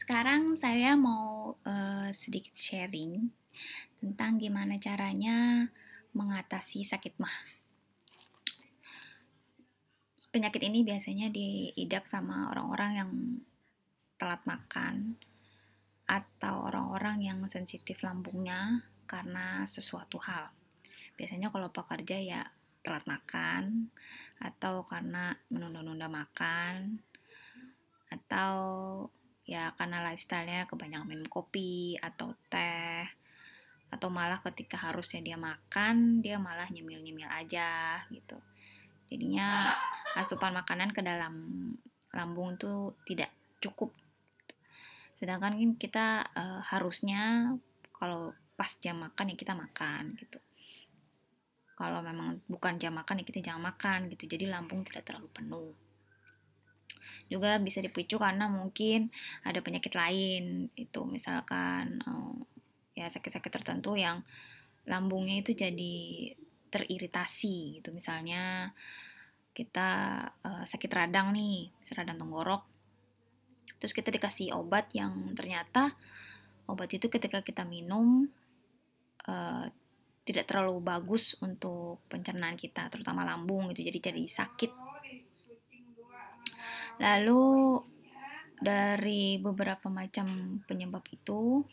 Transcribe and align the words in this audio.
Sekarang 0.00 0.56
saya 0.56 0.96
mau 0.96 1.52
uh, 1.60 2.08
sedikit 2.16 2.56
sharing 2.56 3.28
tentang 4.00 4.40
gimana 4.40 4.80
caranya 4.80 5.68
mengatasi 6.16 6.88
sakit 6.88 7.20
mah. 7.20 7.36
Penyakit 10.32 10.62
ini 10.64 10.80
biasanya 10.88 11.28
diidap 11.28 12.08
sama 12.08 12.48
orang-orang 12.48 12.92
yang 12.96 13.10
telat 14.16 14.40
makan 14.48 15.20
atau 16.08 16.72
orang-orang 16.72 17.20
yang 17.20 17.38
sensitif 17.52 18.00
lambungnya 18.00 18.88
karena 19.04 19.68
sesuatu 19.68 20.16
hal. 20.24 20.48
Biasanya 21.20 21.52
kalau 21.52 21.68
pekerja 21.68 22.16
ya 22.16 22.42
telat 22.80 23.04
makan 23.04 23.92
atau 24.40 24.80
karena 24.80 25.36
menunda-nunda 25.52 26.08
makan 26.08 27.04
atau 28.08 28.56
ya 29.50 29.74
karena 29.74 29.98
lifestyle-nya 30.06 30.70
kebanyakan 30.70 31.10
minum 31.10 31.26
kopi 31.26 31.98
atau 31.98 32.38
teh 32.46 33.02
atau 33.90 34.06
malah 34.06 34.38
ketika 34.38 34.78
harusnya 34.78 35.18
dia 35.26 35.34
makan 35.34 36.22
dia 36.22 36.38
malah 36.38 36.70
nyemil-nyemil 36.70 37.26
aja 37.26 37.98
gitu. 38.14 38.38
Jadinya 39.10 39.74
asupan 40.14 40.54
makanan 40.54 40.94
ke 40.94 41.02
dalam 41.02 41.34
lambung 42.14 42.54
itu 42.54 42.94
tidak 43.02 43.34
cukup. 43.58 43.90
Sedangkan 45.18 45.58
kan 45.58 45.74
kita 45.74 46.06
uh, 46.30 46.62
harusnya 46.70 47.50
kalau 47.90 48.30
pas 48.54 48.70
jam 48.78 49.02
makan 49.02 49.34
ya 49.34 49.36
kita 49.36 49.58
makan 49.58 50.14
gitu. 50.14 50.38
Kalau 51.74 52.06
memang 52.06 52.38
bukan 52.46 52.78
jam 52.78 52.94
makan 52.94 53.18
ya 53.18 53.24
kita 53.26 53.42
jangan 53.42 53.74
makan 53.74 54.06
gitu. 54.14 54.30
Jadi 54.30 54.46
lambung 54.46 54.86
tidak 54.86 55.10
terlalu 55.10 55.26
penuh 55.34 55.89
juga 57.30 57.56
bisa 57.62 57.78
dipicu 57.82 58.18
karena 58.18 58.46
mungkin 58.50 59.10
ada 59.46 59.62
penyakit 59.62 59.94
lain 59.94 60.68
itu 60.74 61.00
misalkan 61.06 62.02
uh, 62.04 62.36
ya 62.94 63.06
sakit-sakit 63.08 63.50
tertentu 63.50 63.96
yang 63.96 64.22
lambungnya 64.88 65.40
itu 65.40 65.52
jadi 65.54 65.96
teriritasi 66.70 67.80
gitu. 67.80 67.90
Misalnya 67.90 68.72
kita 69.50 69.90
uh, 70.46 70.64
sakit 70.64 70.90
radang 70.90 71.34
nih 71.34 71.68
radang 71.92 72.22
tenggorok 72.22 72.62
terus 73.82 73.96
kita 73.96 74.12
dikasih 74.12 74.54
obat 74.54 74.92
yang 74.94 75.34
ternyata 75.34 75.96
obat 76.70 76.92
itu 76.92 77.10
ketika 77.10 77.42
kita 77.42 77.66
minum 77.66 78.30
uh, 79.26 79.66
tidak 80.22 80.46
terlalu 80.46 80.78
bagus 80.84 81.34
untuk 81.42 81.98
pencernaan 82.06 82.54
kita 82.54 82.86
terutama 82.92 83.26
lambung 83.26 83.72
gitu. 83.72 83.82
Jadi 83.88 83.98
jadi 83.98 84.22
sakit 84.22 84.89
Lalu 87.00 87.44
dari 88.60 89.40
beberapa 89.40 89.88
macam 89.88 90.60
penyebab 90.68 91.00
itu, 91.08 91.64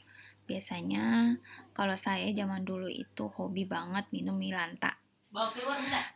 biasanya 0.48 1.36
kalau 1.76 2.00
saya 2.00 2.32
zaman 2.32 2.64
dulu 2.64 2.88
itu 2.88 3.28
hobi 3.36 3.68
banget 3.68 4.08
minum 4.16 4.40
milanta. 4.40 4.96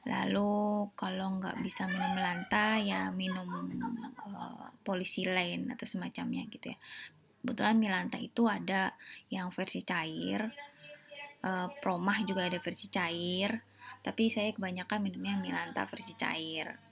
Lalu 0.07 0.51
kalau 0.95 1.35
nggak 1.43 1.59
bisa 1.59 1.83
minum 1.91 2.15
milanta 2.15 2.79
ya 2.79 3.11
minum 3.11 3.43
uh, 4.23 4.71
polisilain 4.87 5.67
atau 5.67 5.83
semacamnya 5.83 6.47
gitu 6.47 6.71
ya. 6.71 6.77
Kebetulan 7.43 7.75
milanta 7.75 8.15
itu 8.15 8.47
ada 8.47 8.95
yang 9.27 9.51
versi 9.51 9.83
cair, 9.83 10.55
uh, 11.43 11.67
promah 11.83 12.23
juga 12.23 12.47
ada 12.47 12.63
versi 12.63 12.87
cair, 12.87 13.59
tapi 13.99 14.31
saya 14.31 14.55
kebanyakan 14.55 15.03
minumnya 15.03 15.35
milanta 15.35 15.83
versi 15.83 16.15
cair 16.15 16.90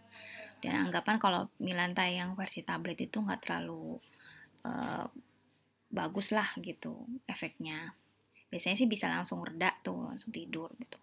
dan 0.60 0.92
anggapan 0.92 1.16
kalau 1.16 1.48
Milanta 1.64 2.04
yang 2.04 2.36
versi 2.36 2.68
tablet 2.68 3.00
itu 3.00 3.24
nggak 3.24 3.48
terlalu 3.48 3.96
uh, 4.68 5.08
bagus 5.90 6.36
lah 6.36 6.48
gitu 6.60 7.08
efeknya. 7.26 7.96
Biasanya 8.52 8.76
sih 8.76 8.90
bisa 8.90 9.08
langsung 9.08 9.42
reda 9.42 9.72
tuh 9.80 10.12
langsung 10.12 10.36
tidur 10.36 10.68
gitu. 10.78 11.00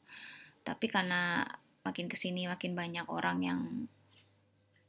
Tapi 0.60 0.86
karena 0.92 1.40
makin 1.86 2.10
ke 2.10 2.18
sini 2.18 2.44
makin 2.50 2.76
banyak 2.76 3.06
orang 3.08 3.38
yang 3.40 3.60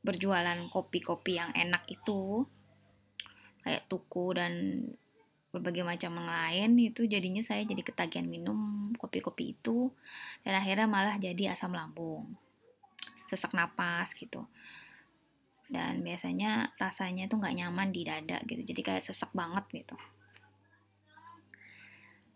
berjualan 0.04 0.58
kopi-kopi 0.72 1.40
yang 1.40 1.52
enak 1.54 1.84
itu 1.88 2.48
kayak 3.64 3.86
tuku 3.92 4.28
dan 4.36 4.54
berbagai 5.52 5.84
macam 5.88 6.12
yang 6.22 6.30
lain 6.30 6.70
itu 6.80 7.08
jadinya 7.08 7.42
saya 7.42 7.64
jadi 7.64 7.82
ketagihan 7.82 8.28
minum 8.28 8.92
kopi-kopi 9.00 9.56
itu. 9.56 9.96
Dan 10.44 10.60
akhirnya 10.60 10.92
malah 10.92 11.16
jadi 11.16 11.56
asam 11.56 11.72
lambung 11.72 12.36
sesak 13.28 13.52
napas 13.52 14.16
gitu. 14.16 14.48
Dan 15.68 16.00
biasanya 16.00 16.72
rasanya 16.80 17.28
tuh 17.28 17.44
nggak 17.44 17.56
nyaman 17.60 17.92
di 17.92 18.08
dada 18.08 18.40
gitu. 18.48 18.64
Jadi 18.64 18.82
kayak 18.82 19.04
sesak 19.04 19.36
banget 19.36 19.68
gitu. 19.84 19.96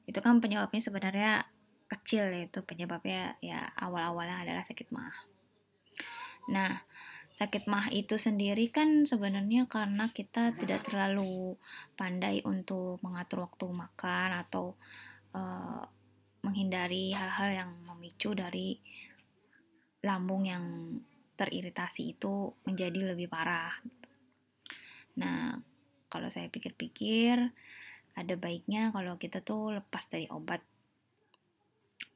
Itu 0.04 0.20
kan 0.20 0.44
penyebabnya 0.44 0.84
sebenarnya 0.84 1.32
kecil 1.88 2.28
ya 2.28 2.44
itu. 2.44 2.60
Penyebabnya 2.68 3.40
ya 3.40 3.72
awal-awalnya 3.80 4.44
adalah 4.44 4.68
sakit 4.68 4.92
mah. 4.92 5.16
Nah 6.52 6.84
sakit 7.32 7.66
mah 7.66 7.88
itu 7.90 8.20
sendiri 8.20 8.70
kan 8.70 9.08
sebenarnya 9.08 9.66
karena 9.66 10.12
kita 10.12 10.52
tidak 10.60 10.84
terlalu 10.86 11.56
pandai 11.96 12.44
untuk 12.44 13.00
mengatur 13.02 13.48
waktu 13.48 13.66
makan 13.72 14.30
atau 14.46 14.76
uh, 15.34 15.82
menghindari 16.46 17.16
hal-hal 17.16 17.50
yang 17.66 17.72
memicu 17.88 18.36
dari 18.36 18.78
lambung 20.02 20.50
yang 20.50 20.66
teriritasi 21.38 22.18
itu 22.18 22.54
menjadi 22.66 23.14
lebih 23.14 23.26
parah. 23.30 23.74
Nah, 25.18 25.58
kalau 26.12 26.28
saya 26.30 26.52
pikir-pikir, 26.52 27.40
ada 28.14 28.34
baiknya 28.36 28.92
kalau 28.92 29.16
kita 29.16 29.42
tuh 29.42 29.80
lepas 29.80 30.06
dari 30.12 30.28
obat. 30.30 30.62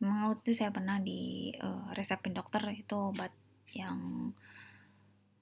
Memang 0.04 0.36
itu 0.36 0.52
saya 0.52 0.70
pernah 0.70 1.00
di 1.00 1.56
uh, 1.58 1.90
resepin 1.96 2.36
dokter 2.36 2.62
itu 2.76 3.16
obat 3.16 3.32
yang 3.74 4.30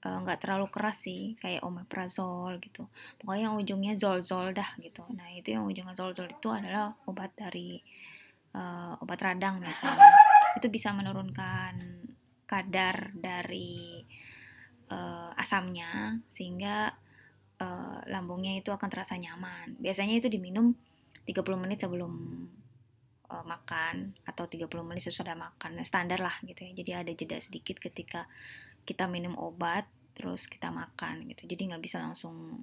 eh, 0.00 0.18
nggak 0.22 0.38
uh, 0.38 0.40
terlalu 0.40 0.66
keras 0.70 1.04
sih, 1.04 1.34
kayak 1.42 1.66
omeprazol 1.66 2.62
gitu. 2.62 2.86
Pokoknya 3.18 3.50
yang 3.50 3.56
ujungnya 3.58 3.92
zol-zol 3.98 4.54
dah 4.54 4.78
gitu. 4.78 5.02
Nah 5.12 5.28
itu 5.34 5.52
yang 5.52 5.66
ujungnya 5.66 5.92
zol-zol 5.92 6.30
itu 6.30 6.48
adalah 6.48 6.94
obat 7.10 7.34
dari 7.34 7.82
uh, 8.54 8.94
obat 9.02 9.18
radang 9.20 9.58
biasanya. 9.58 9.98
Itu 10.56 10.70
bisa 10.70 10.94
menurunkan 10.94 12.13
kadar 12.54 13.10
dari 13.18 14.06
uh, 14.94 15.34
asamnya 15.34 16.22
sehingga 16.30 16.94
uh, 17.58 17.98
lambungnya 18.06 18.54
itu 18.54 18.70
akan 18.70 18.86
terasa 18.86 19.18
nyaman. 19.18 19.74
Biasanya 19.82 20.22
itu 20.22 20.30
diminum 20.30 20.78
30 21.26 21.34
menit 21.58 21.82
sebelum 21.82 22.12
uh, 23.26 23.44
makan 23.44 24.14
atau 24.22 24.46
30 24.46 24.70
menit 24.86 25.02
sesudah 25.02 25.34
makan. 25.34 25.82
Standar 25.82 26.22
lah 26.22 26.38
gitu 26.46 26.62
ya. 26.62 26.72
Jadi 26.78 26.90
ada 26.94 27.10
jeda 27.10 27.38
sedikit 27.42 27.82
ketika 27.82 28.30
kita 28.86 29.10
minum 29.10 29.34
obat 29.34 29.90
terus 30.14 30.46
kita 30.46 30.70
makan 30.70 31.26
gitu. 31.34 31.50
Jadi 31.50 31.74
nggak 31.74 31.82
bisa 31.82 31.98
langsung 31.98 32.62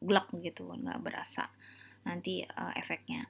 glek 0.00 0.32
gitu, 0.40 0.72
nggak 0.72 1.04
berasa 1.04 1.52
nanti 2.00 2.40
uh, 2.40 2.72
efeknya 2.80 3.28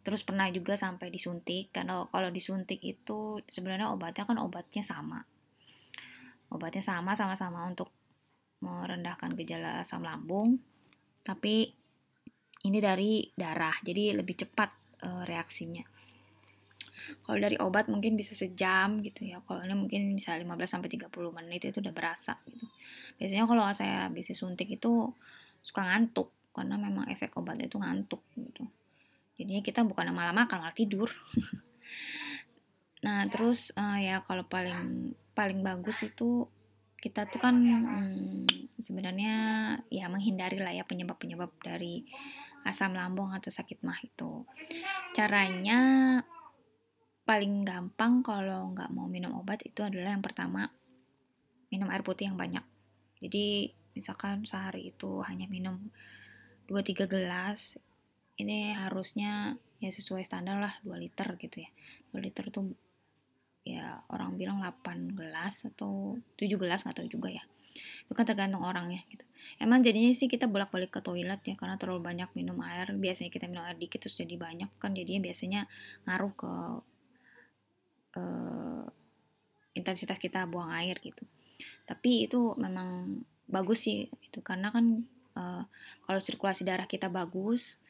terus 0.00 0.24
pernah 0.24 0.48
juga 0.48 0.80
sampai 0.80 1.12
disuntik 1.12 1.76
karena 1.76 2.08
kalau 2.08 2.32
disuntik 2.32 2.80
itu 2.80 3.44
sebenarnya 3.52 3.92
obatnya 3.92 4.24
kan 4.24 4.40
obatnya 4.40 4.80
sama. 4.80 5.20
Obatnya 6.50 6.82
sama 6.82 7.12
sama-sama 7.14 7.68
untuk 7.68 7.92
merendahkan 8.64 9.36
gejala 9.36 9.84
asam 9.84 10.02
lambung. 10.02 10.58
Tapi 11.20 11.68
ini 12.64 12.78
dari 12.80 13.28
darah 13.36 13.76
jadi 13.84 14.16
lebih 14.16 14.40
cepat 14.40 14.70
e, 15.04 15.08
reaksinya. 15.28 15.84
Kalau 17.24 17.38
dari 17.40 17.56
obat 17.60 17.88
mungkin 17.88 18.16
bisa 18.16 18.32
sejam 18.32 19.04
gitu 19.04 19.28
ya. 19.28 19.44
Kalau 19.44 19.62
ini 19.64 19.76
mungkin 19.76 20.16
bisa 20.16 20.36
15 20.36 20.48
sampai 20.64 20.88
30 20.88 21.12
menit 21.32 21.60
itu 21.68 21.78
udah 21.80 21.94
berasa 21.94 22.40
gitu. 22.48 22.66
Biasanya 23.20 23.44
kalau 23.44 23.64
saya 23.76 24.08
bisa 24.10 24.32
suntik 24.32 24.68
itu 24.68 25.12
suka 25.60 25.84
ngantuk 25.86 26.32
karena 26.56 26.80
memang 26.80 27.06
efek 27.12 27.36
obatnya 27.36 27.68
itu 27.68 27.78
ngantuk 27.78 28.24
gitu 28.34 28.64
jadinya 29.40 29.64
kita 29.64 29.80
bukan 29.88 30.12
malah 30.12 30.36
makan 30.36 30.60
malah 30.60 30.76
tidur. 30.76 31.08
Nah 33.00 33.24
terus 33.32 33.72
uh, 33.80 33.96
ya 33.96 34.20
kalau 34.20 34.44
paling 34.44 35.12
paling 35.32 35.64
bagus 35.64 36.04
itu 36.04 36.44
kita 37.00 37.24
tuh 37.32 37.40
kan 37.40 37.56
hmm, 37.56 38.44
sebenarnya 38.76 39.34
ya 39.88 40.12
menghindari 40.12 40.60
lah 40.60 40.76
ya 40.76 40.84
penyebab-penyebab 40.84 41.48
dari 41.64 42.04
asam 42.68 42.92
lambung 42.92 43.32
atau 43.32 43.48
sakit 43.48 43.80
mah 43.80 43.96
itu. 44.04 44.44
Caranya 45.16 45.80
paling 47.24 47.64
gampang 47.64 48.20
kalau 48.20 48.68
nggak 48.76 48.92
mau 48.92 49.08
minum 49.08 49.32
obat 49.40 49.64
itu 49.64 49.80
adalah 49.80 50.12
yang 50.12 50.24
pertama 50.24 50.68
minum 51.72 51.88
air 51.88 52.04
putih 52.04 52.28
yang 52.28 52.36
banyak. 52.36 52.62
Jadi 53.16 53.72
misalkan 53.96 54.44
sehari 54.44 54.92
itu 54.92 55.24
hanya 55.24 55.48
minum 55.48 55.88
2-3 56.68 57.08
gelas 57.08 57.80
ini 58.38 58.76
harusnya 58.76 59.58
ya 59.80 59.90
sesuai 59.90 60.22
standar 60.22 60.60
lah 60.60 60.74
2 60.84 60.94
liter 61.00 61.28
gitu 61.40 61.64
ya. 61.64 61.70
2 62.12 62.20
liter 62.20 62.52
tuh 62.52 62.70
ya 63.64 64.00
orang 64.12 64.36
bilang 64.40 64.60
8 64.60 65.16
gelas 65.16 65.68
atau 65.68 66.16
7 66.36 66.46
gelas 66.60 66.84
nggak 66.84 67.00
tahu 67.00 67.08
juga 67.08 67.28
ya. 67.32 67.42
Itu 68.06 68.12
kan 68.12 68.28
tergantung 68.28 68.62
orangnya 68.62 69.02
gitu. 69.08 69.24
Emang 69.56 69.80
jadinya 69.80 70.12
sih 70.12 70.28
kita 70.28 70.46
bolak-balik 70.52 70.92
ke 70.92 71.00
toilet 71.00 71.40
ya 71.48 71.56
karena 71.56 71.80
terlalu 71.80 72.04
banyak 72.04 72.28
minum 72.36 72.60
air. 72.60 72.92
Biasanya 72.92 73.32
kita 73.32 73.48
minum 73.48 73.64
air 73.64 73.80
dikit 73.80 74.04
terus 74.04 74.20
jadi 74.20 74.36
banyak 74.36 74.68
kan 74.76 74.92
jadinya 74.92 75.24
biasanya 75.24 75.64
ngaruh 76.04 76.32
ke 76.36 76.52
uh, 78.20 78.84
intensitas 79.72 80.20
kita 80.20 80.44
buang 80.44 80.70
air 80.76 81.00
gitu. 81.00 81.24
Tapi 81.88 82.28
itu 82.28 82.54
memang 82.60 83.20
bagus 83.50 83.88
sih 83.88 84.06
itu 84.06 84.38
karena 84.44 84.70
kan 84.70 85.08
uh, 85.34 85.66
kalau 86.06 86.20
sirkulasi 86.22 86.62
darah 86.62 86.86
kita 86.86 87.10
bagus 87.10 87.82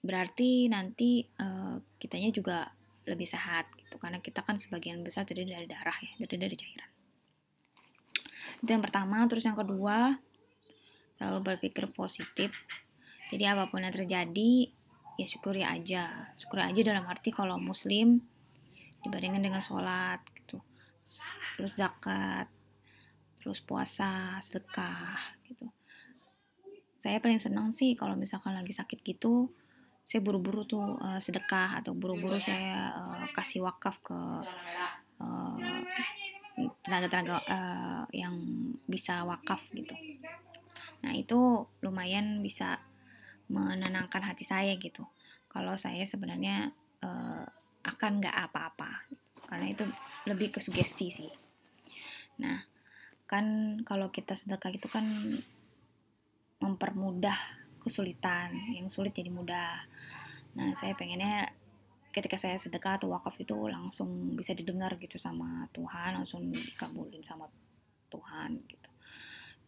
berarti 0.00 0.66
nanti 0.72 1.24
uh, 1.40 1.76
kitanya 2.00 2.32
juga 2.32 2.72
lebih 3.08 3.28
sehat 3.28 3.68
gitu. 3.76 3.96
Karena 4.00 4.20
kita 4.20 4.44
kan 4.44 4.56
sebagian 4.56 5.00
besar 5.04 5.24
terdiri 5.24 5.52
dari 5.52 5.68
darah 5.68 5.96
ya 6.00 6.12
terdiri 6.24 6.48
dari 6.48 6.56
cairan. 6.56 6.90
Itu 8.60 8.70
yang 8.70 8.84
pertama. 8.84 9.24
Terus 9.28 9.44
yang 9.48 9.56
kedua 9.56 10.20
selalu 11.16 11.54
berpikir 11.54 11.88
positif. 11.92 12.52
Jadi 13.30 13.44
apa 13.46 13.70
pun 13.70 13.84
yang 13.84 13.94
terjadi 13.94 14.52
ya 15.20 15.26
syukuri 15.28 15.62
aja. 15.64 16.32
Syukuri 16.32 16.64
aja 16.64 16.80
dalam 16.80 17.04
arti 17.06 17.30
kalau 17.32 17.60
muslim 17.60 18.20
dibandingkan 19.04 19.44
dengan 19.44 19.62
sholat 19.64 20.20
gitu. 20.36 20.60
Terus 21.56 21.76
zakat 21.76 22.48
terus 23.40 23.64
puasa 23.64 24.36
sedekah 24.44 25.16
gitu. 25.48 25.72
Saya 27.00 27.16
paling 27.24 27.40
senang 27.40 27.72
sih 27.72 27.96
kalau 27.96 28.12
misalkan 28.12 28.52
lagi 28.52 28.76
sakit 28.76 29.00
gitu 29.00 29.48
saya 30.10 30.26
buru-buru 30.26 30.66
tuh 30.66 30.98
uh, 30.98 31.22
sedekah 31.22 31.78
atau 31.78 31.94
buru-buru 31.94 32.42
saya 32.42 32.90
uh, 32.90 33.24
kasih 33.30 33.62
wakaf 33.62 34.02
ke 34.02 34.18
tenaga-tenaga 36.82 37.38
uh, 37.46 38.04
yang 38.10 38.34
bisa 38.90 39.22
wakaf 39.22 39.62
gitu 39.70 39.94
Nah, 41.00 41.12
itu 41.16 41.64
lumayan 41.80 42.44
bisa 42.44 42.80
menenangkan 43.50 44.22
hati 44.24 44.44
saya 44.44 44.76
gitu. 44.76 45.08
Kalau 45.50 45.74
saya 45.74 46.04
sebenarnya 46.06 46.70
uh, 47.02 47.44
akan 47.82 48.20
nggak 48.22 48.36
apa-apa, 48.50 49.08
karena 49.48 49.72
itu 49.72 49.88
lebih 50.28 50.54
ke 50.54 50.60
sugesti 50.62 51.08
sih. 51.10 51.32
Nah, 52.38 52.62
kan 53.26 53.78
kalau 53.82 54.12
kita 54.12 54.36
sedekah 54.36 54.70
itu 54.70 54.86
kan 54.86 55.06
mempermudah 56.60 57.59
kesulitan, 57.80 58.54
yang 58.76 58.86
sulit 58.92 59.16
jadi 59.16 59.32
mudah. 59.32 59.88
Nah, 60.54 60.76
saya 60.76 60.92
pengennya 60.94 61.50
ketika 62.10 62.34
saya 62.34 62.58
sedekah 62.58 62.98
atau 62.98 63.14
wakaf 63.14 63.38
itu 63.38 63.54
langsung 63.70 64.34
bisa 64.34 64.50
didengar 64.50 64.98
gitu 64.98 65.16
sama 65.16 65.70
Tuhan, 65.70 66.18
langsung 66.18 66.50
dikabulin 66.50 67.22
sama 67.22 67.46
Tuhan 68.10 68.58
gitu. 68.66 68.90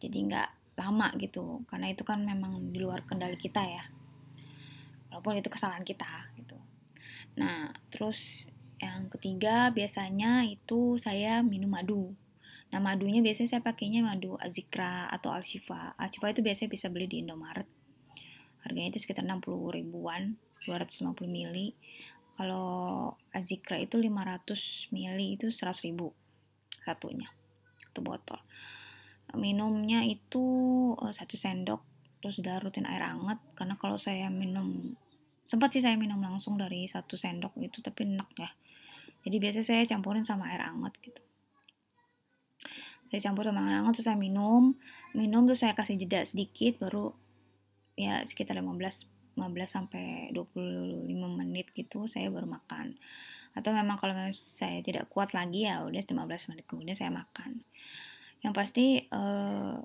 Jadi 0.03 0.17
nggak 0.27 0.49
lama 0.75 1.07
gitu 1.21 1.63
karena 1.69 1.93
itu 1.93 2.03
kan 2.03 2.19
memang 2.25 2.75
di 2.75 2.83
luar 2.83 3.07
kendali 3.07 3.39
kita 3.39 3.63
ya. 3.63 3.83
Walaupun 5.07 5.39
itu 5.39 5.47
kesalahan 5.47 5.87
kita 5.87 6.35
gitu. 6.35 6.59
Nah 7.39 7.71
terus 7.87 8.51
yang 8.83 9.07
ketiga 9.07 9.71
biasanya 9.71 10.43
itu 10.43 10.99
saya 10.99 11.39
minum 11.39 11.71
madu. 11.71 12.11
Nah 12.75 12.83
madunya 12.83 13.23
biasanya 13.23 13.55
saya 13.55 13.63
pakainya 13.63 14.03
madu 14.03 14.35
azikra 14.35 15.07
atau 15.07 15.31
alshifa. 15.31 15.95
Alshifa 15.95 16.35
itu 16.35 16.43
biasanya 16.43 16.69
bisa 16.75 16.91
beli 16.91 17.07
di 17.07 17.23
Indomaret 17.23 17.69
harganya 18.63 18.95
itu 18.95 19.03
sekitar 19.03 19.27
60 19.27 19.43
ribuan 19.75 20.39
250 20.65 21.13
mili. 21.27 21.75
Kalau 22.33 23.13
azikra 23.29 23.77
itu 23.77 23.99
500 23.99 24.89
mili 24.89 25.37
itu 25.37 25.53
100 25.53 25.85
ribu 25.85 26.15
satunya 26.81 27.29
satu 27.93 28.01
botol. 28.01 28.41
Minumnya 29.37 30.01
itu 30.01 30.41
uh, 30.97 31.13
satu 31.13 31.37
sendok 31.37 31.85
terus 32.23 32.41
udah 32.41 32.57
rutin 32.57 32.89
air 32.89 33.05
hangat. 33.05 33.37
Karena 33.53 33.77
kalau 33.77 34.01
saya 34.01 34.33
minum 34.33 34.97
sempat 35.45 35.75
sih 35.75 35.83
saya 35.83 35.93
minum 35.99 36.17
langsung 36.23 36.57
dari 36.57 36.89
satu 36.89 37.13
sendok 37.13 37.53
itu 37.61 37.85
tapi 37.85 38.09
enak 38.09 38.29
ya. 38.33 38.49
Jadi 39.23 39.35
biasanya 39.37 39.65
saya 39.65 39.83
campurin 39.85 40.25
sama 40.25 40.49
air 40.49 40.65
hangat 40.65 40.97
gitu. 41.05 41.21
Saya 43.13 43.29
campur 43.29 43.45
sama 43.45 43.61
air 43.69 43.77
hangat 43.77 43.93
terus 44.01 44.07
saya 44.09 44.17
minum. 44.17 44.73
Minum 45.13 45.45
terus 45.45 45.61
saya 45.61 45.77
kasih 45.77 46.01
jeda 46.01 46.25
sedikit 46.25 46.81
baru 46.81 47.13
ya 47.93 48.25
sekitar 48.25 48.57
15 48.57 49.13
15 49.33 49.65
sampai 49.65 50.29
25 50.29 51.09
menit 51.09 51.73
gitu 51.73 52.05
saya 52.05 52.29
baru 52.29 52.45
makan. 52.45 52.97
Atau 53.53 53.73
memang 53.73 53.97
kalau 53.97 54.13
saya 54.33 54.81
tidak 54.81 55.09
kuat 55.09 55.33
lagi 55.33 55.65
ya 55.65 55.85
udah 55.85 56.01
15 56.01 56.53
menit 56.53 56.65
kemudian 56.69 56.97
saya 56.97 57.09
makan. 57.09 57.65
Yang 58.45 58.53
pasti 58.53 58.85
uh, 59.09 59.81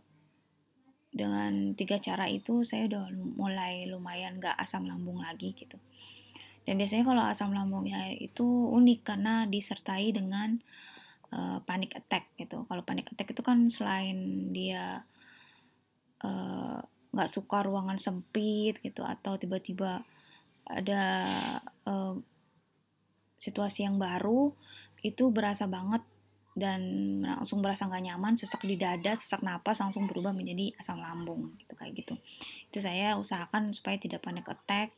dengan 1.08 1.72
tiga 1.72 1.96
cara 1.96 2.28
itu 2.28 2.62
saya 2.69 2.84
udah 2.87 3.08
mulai 3.12 3.88
lumayan 3.88 4.37
gak 4.37 4.56
asam 4.60 4.84
lambung 4.84 5.25
lagi 5.25 5.56
gitu. 5.56 5.81
Dan 6.69 6.76
biasanya 6.76 7.08
kalau 7.08 7.25
asam 7.25 7.56
lambungnya 7.56 8.12
itu 8.12 8.44
unik 8.44 9.00
karena 9.00 9.49
disertai 9.49 10.12
dengan 10.12 10.60
uh, 11.32 11.64
panic 11.64 11.96
attack 11.96 12.28
gitu. 12.37 12.69
Kalau 12.69 12.84
panic 12.84 13.08
attack 13.08 13.32
itu 13.32 13.40
kan 13.40 13.72
selain 13.72 14.52
dia 14.52 15.08
uh, 16.20 16.84
nggak 17.12 17.31
suka 17.31 17.64
ruangan 17.64 17.96
sempit 17.96 18.76
gitu 18.84 19.00
atau 19.05 19.40
tiba-tiba 19.40 20.05
ada 20.69 21.02
uh, 21.88 22.14
situasi 23.40 23.88
yang 23.88 23.96
baru 23.96 24.52
itu 25.00 25.31
berasa 25.32 25.64
banget 25.70 26.05
dan 26.58 26.82
langsung 27.22 27.62
berasa 27.62 27.87
nggak 27.87 28.05
nyaman, 28.10 28.34
sesak 28.34 28.66
di 28.66 28.75
dada, 28.75 29.14
sesak 29.14 29.46
napas 29.46 29.78
langsung 29.78 30.10
berubah 30.10 30.34
menjadi 30.34 30.75
asam 30.82 30.99
lambung 30.99 31.55
gitu 31.62 31.78
kayak 31.78 31.94
gitu. 32.02 32.19
Itu 32.66 32.82
saya 32.82 33.14
usahakan 33.14 33.70
supaya 33.70 33.94
tidak 33.94 34.26
panik 34.26 34.50
attack 34.50 34.90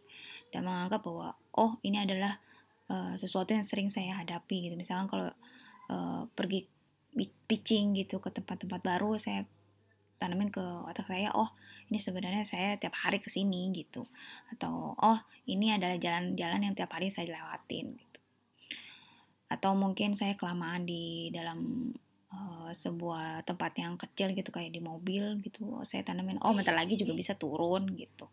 dan 0.57 0.65
menganggap 0.65 1.05
bahwa 1.05 1.37
oh 1.53 1.77
ini 1.85 2.01
adalah 2.01 2.41
uh, 2.89 3.13
sesuatu 3.21 3.53
yang 3.53 3.63
sering 3.63 3.93
saya 3.93 4.17
hadapi 4.17 4.73
gitu. 4.73 4.75
Misalkan 4.81 5.13
kalau 5.13 5.29
uh, 5.93 6.25
pergi 6.33 6.65
pitching 7.45 7.93
gitu 7.93 8.25
ke 8.25 8.33
tempat-tempat 8.33 8.81
baru 8.81 9.21
saya 9.21 9.45
tanamin 10.21 10.53
ke 10.53 10.61
otak 10.61 11.09
saya 11.09 11.33
oh 11.33 11.49
ini 11.91 11.99
sebenarnya 11.99 12.47
saya 12.47 12.79
tiap 12.79 12.95
hari 12.95 13.19
ke 13.19 13.27
sini 13.33 13.73
gitu. 13.75 14.07
Atau 14.55 14.95
oh 14.95 15.19
ini 15.51 15.75
adalah 15.75 15.99
jalan-jalan 15.99 16.71
yang 16.71 16.75
tiap 16.77 16.95
hari 16.95 17.11
saya 17.11 17.35
lewatin 17.35 17.99
gitu. 17.99 18.21
Atau 19.51 19.75
mungkin 19.75 20.15
saya 20.15 20.39
kelamaan 20.39 20.87
di 20.87 21.35
dalam 21.35 21.91
uh, 22.31 22.71
sebuah 22.71 23.43
tempat 23.43 23.73
yang 23.83 23.99
kecil 23.99 24.31
gitu 24.39 24.55
kayak 24.55 24.71
di 24.71 24.79
mobil 24.79 25.43
gitu 25.43 25.83
saya 25.83 26.07
tanamin 26.07 26.39
oh 26.47 26.55
bentar 26.55 26.77
lagi 26.77 26.95
juga 26.95 27.17
bisa 27.17 27.35
turun 27.35 27.91
gitu. 27.99 28.31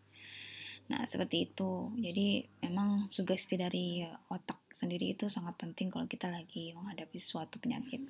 Nah 0.88 1.04
seperti 1.04 1.50
itu. 1.50 1.92
Jadi 1.98 2.46
memang 2.64 3.10
sugesti 3.10 3.58
dari 3.58 4.06
otak 4.30 4.70
sendiri 4.72 5.18
itu 5.18 5.26
sangat 5.26 5.58
penting 5.58 5.90
kalau 5.90 6.06
kita 6.06 6.30
lagi 6.30 6.72
menghadapi 6.78 7.18
suatu 7.18 7.58
penyakit. 7.58 8.00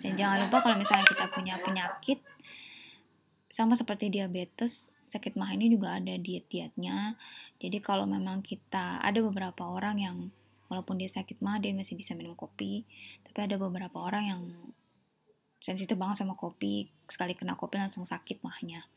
Dan 0.00 0.14
jangan 0.14 0.46
lupa 0.46 0.62
kalau 0.62 0.78
misalnya 0.78 1.04
kita 1.10 1.26
punya 1.34 1.58
penyakit 1.60 2.22
sama 3.54 3.78
seperti 3.78 4.10
diabetes 4.10 4.90
sakit 5.14 5.38
mah 5.38 5.54
ini 5.54 5.70
juga 5.70 5.94
ada 5.94 6.10
diet-dietnya. 6.18 7.14
Jadi 7.62 7.78
kalau 7.78 8.02
memang 8.02 8.42
kita 8.42 8.98
ada 8.98 9.22
beberapa 9.22 9.70
orang 9.70 10.02
yang 10.02 10.16
walaupun 10.66 10.98
dia 10.98 11.06
sakit 11.06 11.38
mah 11.38 11.62
dia 11.62 11.70
masih 11.70 11.94
bisa 11.94 12.18
minum 12.18 12.34
kopi. 12.34 12.82
Tapi 13.22 13.38
ada 13.46 13.54
beberapa 13.54 14.02
orang 14.02 14.24
yang 14.26 14.42
sensitif 15.62 15.94
banget 15.94 16.26
sama 16.26 16.34
kopi 16.34 16.90
sekali 17.06 17.38
kena 17.38 17.54
kopi 17.54 17.78
langsung 17.78 18.02
sakit 18.02 18.42
mahnya. 18.42 18.90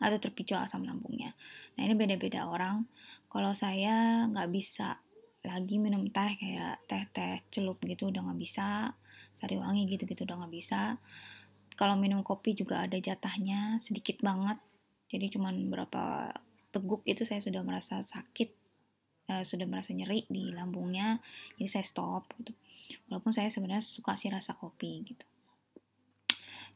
Atau 0.00 0.16
terpicu 0.16 0.56
asam 0.56 0.88
lambungnya. 0.88 1.36
Nah 1.76 1.84
ini 1.84 1.92
beda-beda 1.92 2.48
orang. 2.48 2.88
Kalau 3.28 3.52
saya 3.52 4.24
nggak 4.24 4.48
bisa 4.48 5.04
lagi 5.44 5.76
minum 5.76 6.08
teh 6.08 6.32
kayak 6.32 6.80
teh-teh 6.88 7.44
celup 7.52 7.76
gitu 7.84 8.08
udah 8.08 8.24
nggak 8.24 8.40
bisa. 8.40 8.96
Sari 9.36 9.60
wangi 9.60 9.84
gitu-gitu 9.84 10.24
udah 10.24 10.40
nggak 10.40 10.54
bisa 10.56 10.96
kalau 11.78 11.94
minum 11.94 12.26
kopi 12.26 12.58
juga 12.58 12.82
ada 12.82 12.98
jatahnya 12.98 13.78
sedikit 13.78 14.18
banget. 14.18 14.58
Jadi 15.06 15.38
cuman 15.38 15.70
berapa 15.70 16.34
teguk 16.74 17.06
itu 17.06 17.22
saya 17.22 17.38
sudah 17.38 17.62
merasa 17.62 18.02
sakit 18.02 18.50
uh, 19.30 19.46
sudah 19.46 19.70
merasa 19.70 19.94
nyeri 19.94 20.26
di 20.26 20.50
lambungnya. 20.50 21.22
Jadi 21.54 21.68
saya 21.70 21.86
stop 21.86 22.34
gitu. 22.42 22.50
Walaupun 23.06 23.30
saya 23.30 23.46
sebenarnya 23.54 23.86
suka 23.86 24.18
sih 24.18 24.26
rasa 24.26 24.58
kopi 24.58 25.06
gitu. 25.06 25.22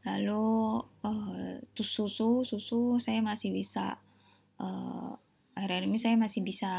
Lalu 0.06 0.46
uh, 1.02 1.58
susu 1.74 2.46
susu 2.46 3.02
saya 3.02 3.18
masih 3.26 3.50
bisa 3.50 3.98
uh, 4.62 5.10
akhir-akhir 5.58 5.84
ini 5.90 5.98
saya 5.98 6.14
masih 6.14 6.46
bisa 6.46 6.70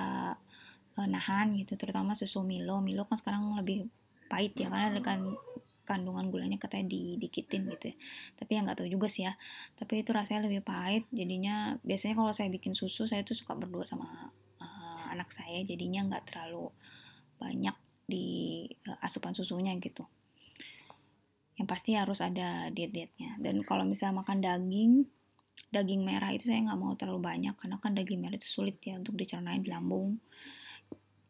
uh, 0.95 1.07
nahan 1.11 1.59
gitu. 1.59 1.75
Terutama 1.75 2.15
susu 2.15 2.39
Milo. 2.47 2.79
Milo 2.79 3.03
kan 3.03 3.19
sekarang 3.19 3.51
lebih 3.59 3.91
pahit 4.31 4.55
ya 4.55 4.71
karena 4.71 4.95
dengan 4.95 5.35
kandungan 5.83 6.31
gulanya 6.31 6.55
katanya 6.59 6.91
didikitin 6.91 7.67
gitu 7.71 7.91
ya. 7.91 7.95
Tapi 8.39 8.51
yang 8.55 8.63
nggak 8.67 8.83
tahu 8.83 8.89
juga 8.89 9.07
sih 9.11 9.27
ya. 9.27 9.35
Tapi 9.75 10.03
itu 10.03 10.11
rasanya 10.15 10.47
lebih 10.47 10.63
pahit 10.63 11.07
jadinya 11.11 11.77
biasanya 11.83 12.15
kalau 12.19 12.31
saya 12.31 12.47
bikin 12.51 12.75
susu 12.75 13.07
saya 13.07 13.21
tuh 13.21 13.35
suka 13.35 13.55
berdua 13.55 13.83
sama 13.83 14.31
anak 15.13 15.29
saya 15.29 15.61
jadinya 15.61 16.01
nggak 16.09 16.33
terlalu 16.33 16.73
banyak 17.37 17.77
di 18.09 18.65
uh, 18.89 18.97
asupan 19.05 19.37
susunya 19.37 19.77
gitu. 19.77 20.09
Yang 21.53 21.67
pasti 21.69 21.93
harus 21.93 22.19
ada 22.25 22.73
diet-dietnya. 22.73 23.37
Dan 23.37 23.61
kalau 23.61 23.85
misalnya 23.85 24.25
makan 24.25 24.41
daging 24.41 25.05
daging 25.69 26.01
merah 26.01 26.33
itu 26.33 26.49
saya 26.49 26.65
nggak 26.65 26.81
mau 26.81 26.97
terlalu 26.97 27.21
banyak 27.21 27.53
karena 27.53 27.77
kan 27.77 27.93
daging 27.93 28.21
merah 28.25 28.37
itu 28.37 28.49
sulit 28.49 28.81
ya 28.81 28.97
untuk 28.97 29.17
dicernain 29.17 29.61
di 29.61 29.69
lambung 29.69 30.17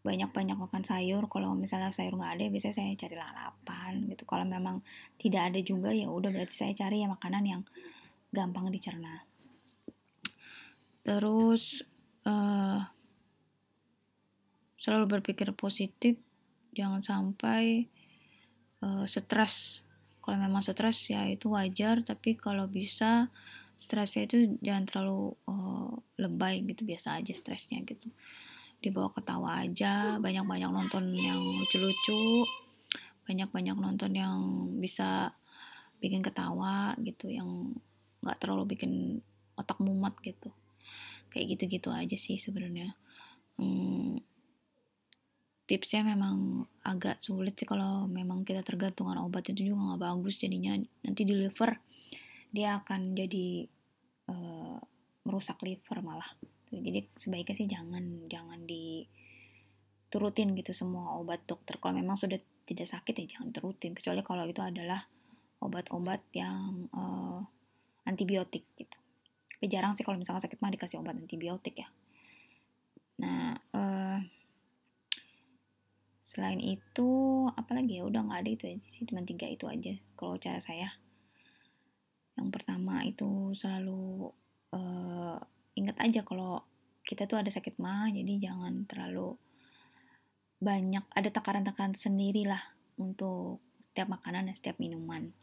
banyak-banyak 0.03 0.60
makan 0.60 0.83
sayur 0.83 1.31
kalau 1.31 1.55
misalnya 1.55 1.88
sayur 1.88 2.19
nggak 2.19 2.36
ada 2.36 2.43
biasanya 2.51 2.75
saya 2.75 3.00
cari 3.00 3.15
lalapan 3.15 3.93
gitu. 4.12 4.24
Kalau 4.27 4.43
memang 4.43 4.83
tidak 5.15 5.51
ada 5.51 5.60
juga 5.63 5.95
ya 5.95 6.12
udah 6.12 6.29
berarti 6.29 6.55
saya 6.67 6.74
cari 6.75 7.01
ya 7.01 7.07
makanan 7.07 7.43
yang 7.48 7.62
gampang 8.36 8.67
dicerna. 8.67 9.24
Terus 11.07 11.88
uh, 12.27 12.83
selalu 14.75 15.19
berpikir 15.19 15.55
positif 15.55 16.19
jangan 16.75 17.00
sampai 17.00 17.88
uh, 18.83 19.07
stres. 19.07 19.88
Kalau 20.19 20.36
memang 20.36 20.60
stres 20.60 21.07
ya 21.07 21.24
itu 21.31 21.48
wajar 21.55 22.03
tapi 22.03 22.36
kalau 22.36 22.67
bisa 22.67 23.31
stresnya 23.79 24.27
itu 24.27 24.60
jangan 24.60 24.83
terlalu 24.83 25.36
uh, 25.48 25.91
lebay 26.19 26.63
gitu 26.63 26.88
biasa 26.88 27.19
aja 27.19 27.33
stresnya 27.36 27.83
gitu 27.83 28.07
dibawa 28.83 29.07
ketawa 29.15 29.63
aja 29.63 30.19
banyak-banyak 30.19 30.69
nonton 30.69 31.15
yang 31.15 31.39
lucu-lucu 31.39 32.43
banyak-banyak 33.23 33.77
nonton 33.79 34.11
yang 34.11 34.39
bisa 34.83 35.31
bikin 36.03 36.19
ketawa 36.19 36.91
gitu 36.99 37.31
yang 37.31 37.71
nggak 38.19 38.39
terlalu 38.39 38.75
bikin 38.75 39.23
otak 39.55 39.79
mumet 39.79 40.11
gitu. 40.19 40.51
Kayak 41.31 41.55
gitu-gitu 41.55 41.89
aja 41.89 42.17
sih 42.19 42.35
sebenarnya. 42.35 42.99
Hmm, 43.55 44.19
tipsnya 45.63 46.03
memang 46.03 46.67
agak 46.83 47.23
sulit 47.23 47.55
sih 47.55 47.67
kalau 47.67 48.11
memang 48.11 48.43
kita 48.43 48.59
tergantungan 48.61 49.15
obat 49.23 49.47
itu 49.47 49.71
juga 49.71 49.95
nggak 49.95 50.01
bagus 50.03 50.43
jadinya. 50.43 50.75
Nanti 51.07 51.23
di 51.23 51.35
liver 51.39 51.79
dia 52.51 52.83
akan 52.83 53.15
jadi 53.15 53.65
uh, 54.29 54.77
merusak 55.23 55.63
liver 55.63 56.03
malah 56.03 56.27
gitu. 56.74 56.82
Jadi 56.82 57.06
sebaiknya 57.13 57.56
sih 57.56 57.68
jangan 57.70 58.25
jangan 58.25 58.65
diturutin 58.65 60.58
gitu 60.58 60.74
semua 60.74 61.22
obat 61.22 61.46
dokter. 61.46 61.77
Kalau 61.77 61.94
memang 61.94 62.18
sudah 62.18 62.42
tidak 62.65 62.89
sakit 62.89 63.13
ya 63.22 63.38
jangan 63.38 63.53
terutin 63.53 63.94
kecuali 63.94 64.25
kalau 64.25 64.50
itu 64.50 64.63
adalah 64.63 65.06
obat-obat 65.62 66.25
yang 66.34 66.89
uh, 66.92 67.46
antibiotik 68.10 68.65
gitu. 68.75 68.98
Tapi 69.60 69.72
jarang 69.72 69.96
sih 69.96 70.03
kalau 70.03 70.20
misalnya 70.20 70.44
sakit 70.44 70.60
mah 70.60 70.74
dikasih 70.74 71.00
obat 71.00 71.15
antibiotik 71.15 71.80
ya. 71.80 71.88
Nah 73.22 73.56
uh, 73.72 74.20
selain 76.24 76.60
itu 76.60 77.10
apalagi 77.56 78.00
ya? 78.00 78.03
Udah 78.03 78.27
nggak 78.27 78.39
ada 78.44 78.51
itu 78.51 78.63
aja 78.68 78.88
sih 78.89 79.08
cuma 79.08 79.24
tiga 79.24 79.48
itu 79.48 79.70
aja 79.70 79.96
kalau 80.20 80.36
cara 80.42 80.60
saya. 80.60 80.92
Yang 82.34 82.50
pertama 82.50 83.06
itu 83.06 83.53
selalu 83.53 84.34
uh, 84.74 85.38
ingat 85.74 85.98
aja 86.01 86.22
kalau 86.25 86.62
kita 87.03 87.27
tuh 87.27 87.42
ada 87.42 87.51
sakit 87.51 87.77
mah 87.82 88.08
jadi 88.10 88.51
jangan 88.51 88.88
terlalu 88.88 89.36
banyak 90.63 91.03
ada 91.12 91.30
takaran-takaran 91.30 91.92
sendiri 91.94 92.48
lah 92.48 92.62
untuk 92.96 93.60
setiap 93.84 94.08
makanan 94.08 94.48
dan 94.48 94.56
setiap 94.56 94.80
minuman. 94.80 95.36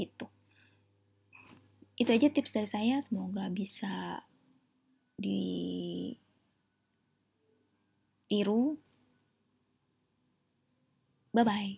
Itu 0.00 0.32
itu 2.00 2.16
aja 2.16 2.32
tips 2.32 2.56
dari 2.56 2.64
saya 2.64 2.96
semoga 3.04 3.52
bisa 3.52 4.24
ditiru 5.20 6.16
bye 11.36 11.44
bye 11.44 11.76